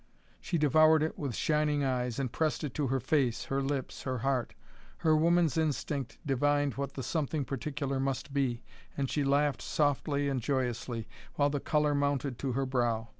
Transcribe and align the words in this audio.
She 0.39 0.57
devoured 0.57 1.03
it 1.03 1.15
with 1.19 1.35
shining 1.35 1.83
eyes, 1.83 2.17
and 2.17 2.31
pressed 2.31 2.63
it 2.63 2.73
to 2.73 2.87
her 2.87 2.99
face, 2.99 3.43
her 3.43 3.61
lips, 3.61 4.01
her 4.01 4.17
heart. 4.17 4.55
Her 4.97 5.15
woman's 5.15 5.59
instinct 5.59 6.17
divined 6.25 6.73
what 6.73 6.93
the 6.95 7.03
"something 7.03 7.45
particular" 7.45 7.99
must 7.99 8.33
be, 8.33 8.63
and 8.97 9.11
she 9.11 9.23
laughed 9.23 9.61
softly 9.61 10.27
and 10.27 10.41
joyously, 10.41 11.07
while 11.35 11.51
the 11.51 11.59
color 11.59 11.93
mounted 11.93 12.39
to 12.39 12.53
her 12.53 12.65
brow. 12.65 13.09